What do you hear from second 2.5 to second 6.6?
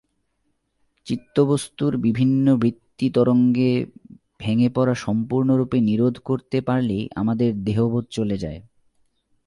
বৃত্তি-তরঙ্গে ভেঙে পড়া সম্পূর্ণরূপে নিরোধ করতে